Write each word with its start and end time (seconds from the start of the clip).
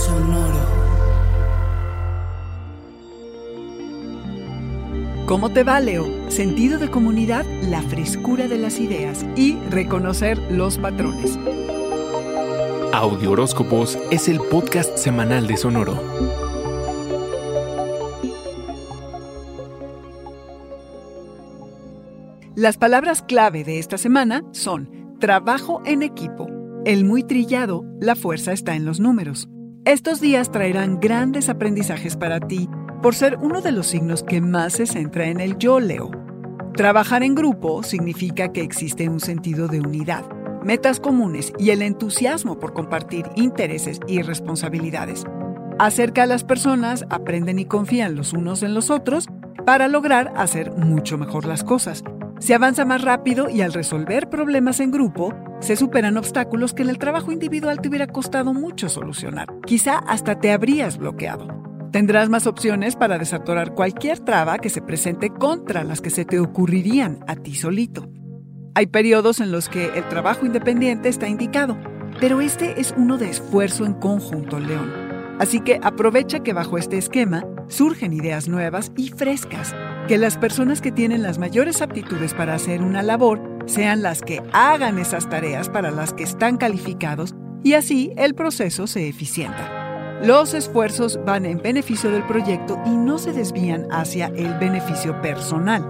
Sonoro. 0.00 0.64
¿Cómo 5.26 5.50
te 5.50 5.62
va, 5.62 5.78
Leo? 5.80 6.30
Sentido 6.30 6.78
de 6.78 6.90
comunidad, 6.90 7.44
la 7.68 7.82
frescura 7.82 8.48
de 8.48 8.56
las 8.56 8.80
ideas 8.80 9.26
y 9.36 9.58
reconocer 9.68 10.38
los 10.50 10.78
patrones. 10.78 11.38
Audio 12.94 13.32
Horóscopos 13.32 13.98
es 14.10 14.28
el 14.28 14.40
podcast 14.40 14.96
semanal 14.96 15.46
de 15.46 15.58
Sonoro. 15.58 16.02
Las 22.56 22.78
palabras 22.78 23.20
clave 23.20 23.64
de 23.64 23.78
esta 23.78 23.98
semana 23.98 24.44
son 24.52 25.18
trabajo 25.20 25.82
en 25.84 26.02
equipo. 26.02 26.48
El 26.86 27.04
muy 27.04 27.22
trillado, 27.22 27.84
la 28.00 28.16
fuerza 28.16 28.52
está 28.52 28.74
en 28.74 28.86
los 28.86 28.98
números. 28.98 29.46
Estos 29.86 30.20
días 30.20 30.52
traerán 30.52 31.00
grandes 31.00 31.48
aprendizajes 31.48 32.14
para 32.14 32.38
ti 32.38 32.68
por 33.00 33.14
ser 33.14 33.38
uno 33.40 33.62
de 33.62 33.72
los 33.72 33.86
signos 33.86 34.22
que 34.22 34.42
más 34.42 34.74
se 34.74 34.86
centra 34.86 35.28
en 35.28 35.40
el 35.40 35.56
yo, 35.56 35.80
Leo. 35.80 36.10
Trabajar 36.76 37.22
en 37.22 37.34
grupo 37.34 37.82
significa 37.82 38.52
que 38.52 38.60
existe 38.60 39.08
un 39.08 39.20
sentido 39.20 39.68
de 39.68 39.80
unidad, 39.80 40.30
metas 40.62 41.00
comunes 41.00 41.54
y 41.58 41.70
el 41.70 41.80
entusiasmo 41.80 42.58
por 42.58 42.74
compartir 42.74 43.24
intereses 43.36 44.00
y 44.06 44.20
responsabilidades. 44.20 45.24
Acerca 45.78 46.24
a 46.24 46.26
las 46.26 46.44
personas, 46.44 47.06
aprenden 47.08 47.58
y 47.58 47.64
confían 47.64 48.16
los 48.16 48.34
unos 48.34 48.62
en 48.62 48.74
los 48.74 48.90
otros 48.90 49.28
para 49.64 49.88
lograr 49.88 50.30
hacer 50.36 50.72
mucho 50.72 51.16
mejor 51.16 51.46
las 51.46 51.64
cosas. 51.64 52.04
Se 52.40 52.54
avanza 52.54 52.86
más 52.86 53.02
rápido 53.02 53.50
y 53.50 53.60
al 53.60 53.74
resolver 53.74 54.30
problemas 54.30 54.80
en 54.80 54.90
grupo, 54.90 55.34
se 55.60 55.76
superan 55.76 56.16
obstáculos 56.16 56.72
que 56.72 56.82
en 56.82 56.88
el 56.88 56.98
trabajo 56.98 57.32
individual 57.32 57.80
te 57.82 57.88
hubiera 57.90 58.06
costado 58.06 58.54
mucho 58.54 58.88
solucionar. 58.88 59.46
Quizá 59.66 59.98
hasta 59.98 60.40
te 60.40 60.50
habrías 60.50 60.96
bloqueado. 60.96 61.48
Tendrás 61.92 62.30
más 62.30 62.46
opciones 62.46 62.96
para 62.96 63.18
desatorar 63.18 63.74
cualquier 63.74 64.20
traba 64.20 64.58
que 64.58 64.70
se 64.70 64.80
presente 64.80 65.28
contra 65.28 65.84
las 65.84 66.00
que 66.00 66.08
se 66.08 66.24
te 66.24 66.40
ocurrirían 66.40 67.20
a 67.26 67.36
ti 67.36 67.54
solito. 67.54 68.08
Hay 68.74 68.86
periodos 68.86 69.40
en 69.40 69.52
los 69.52 69.68
que 69.68 69.90
el 69.94 70.08
trabajo 70.08 70.46
independiente 70.46 71.10
está 71.10 71.28
indicado, 71.28 71.76
pero 72.20 72.40
este 72.40 72.80
es 72.80 72.94
uno 72.96 73.18
de 73.18 73.28
esfuerzo 73.28 73.84
en 73.84 73.92
conjunto, 73.92 74.58
León. 74.58 74.90
Así 75.38 75.60
que 75.60 75.78
aprovecha 75.82 76.40
que 76.40 76.54
bajo 76.54 76.78
este 76.78 76.96
esquema 76.96 77.44
surgen 77.68 78.14
ideas 78.14 78.48
nuevas 78.48 78.92
y 78.96 79.08
frescas, 79.08 79.74
que 80.10 80.18
las 80.18 80.36
personas 80.36 80.80
que 80.80 80.90
tienen 80.90 81.22
las 81.22 81.38
mayores 81.38 81.80
aptitudes 81.80 82.34
para 82.34 82.54
hacer 82.54 82.82
una 82.82 83.00
labor 83.00 83.40
sean 83.66 84.02
las 84.02 84.22
que 84.22 84.42
hagan 84.52 84.98
esas 84.98 85.30
tareas 85.30 85.68
para 85.68 85.92
las 85.92 86.12
que 86.12 86.24
están 86.24 86.56
calificados 86.56 87.36
y 87.62 87.74
así 87.74 88.12
el 88.16 88.34
proceso 88.34 88.88
se 88.88 89.06
eficienta. 89.06 90.18
Los 90.24 90.52
esfuerzos 90.52 91.20
van 91.24 91.46
en 91.46 91.62
beneficio 91.62 92.10
del 92.10 92.24
proyecto 92.24 92.76
y 92.84 92.90
no 92.90 93.18
se 93.18 93.32
desvían 93.32 93.86
hacia 93.92 94.32
el 94.34 94.52
beneficio 94.58 95.22
personal. 95.22 95.86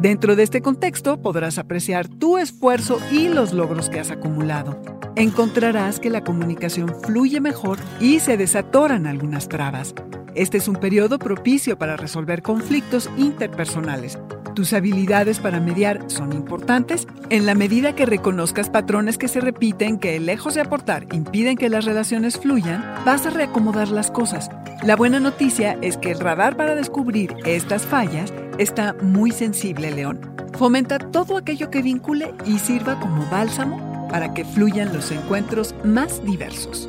Dentro 0.00 0.36
de 0.36 0.44
este 0.44 0.62
contexto 0.62 1.20
podrás 1.20 1.58
apreciar 1.58 2.06
tu 2.06 2.38
esfuerzo 2.38 3.00
y 3.10 3.26
los 3.26 3.52
logros 3.52 3.90
que 3.90 3.98
has 3.98 4.12
acumulado. 4.12 4.80
Encontrarás 5.16 5.98
que 5.98 6.10
la 6.10 6.22
comunicación 6.22 6.94
fluye 7.02 7.40
mejor 7.40 7.80
y 7.98 8.20
se 8.20 8.36
desatoran 8.36 9.08
algunas 9.08 9.48
trabas. 9.48 9.96
Este 10.38 10.56
es 10.56 10.68
un 10.68 10.76
periodo 10.76 11.18
propicio 11.18 11.76
para 11.76 11.96
resolver 11.96 12.42
conflictos 12.42 13.10
interpersonales. 13.16 14.20
Tus 14.54 14.72
habilidades 14.72 15.40
para 15.40 15.58
mediar 15.58 16.04
son 16.06 16.32
importantes 16.32 17.08
en 17.28 17.44
la 17.44 17.56
medida 17.56 17.96
que 17.96 18.06
reconozcas 18.06 18.70
patrones 18.70 19.18
que 19.18 19.26
se 19.26 19.40
repiten 19.40 19.98
que, 19.98 20.20
lejos 20.20 20.54
de 20.54 20.60
aportar, 20.60 21.06
impiden 21.12 21.56
que 21.56 21.68
las 21.68 21.86
relaciones 21.86 22.38
fluyan, 22.38 22.84
vas 23.04 23.26
a 23.26 23.30
reacomodar 23.30 23.88
las 23.88 24.12
cosas. 24.12 24.48
La 24.84 24.94
buena 24.94 25.18
noticia 25.18 25.76
es 25.82 25.96
que 25.96 26.12
el 26.12 26.20
radar 26.20 26.56
para 26.56 26.76
descubrir 26.76 27.34
estas 27.44 27.84
fallas 27.84 28.32
está 28.58 28.94
muy 29.02 29.32
sensible, 29.32 29.90
León. 29.90 30.20
Fomenta 30.56 31.00
todo 31.00 31.36
aquello 31.36 31.68
que 31.68 31.82
vincule 31.82 32.32
y 32.46 32.60
sirva 32.60 33.00
como 33.00 33.28
bálsamo 33.28 34.08
para 34.08 34.34
que 34.34 34.44
fluyan 34.44 34.92
los 34.92 35.10
encuentros 35.10 35.74
más 35.82 36.24
diversos. 36.24 36.88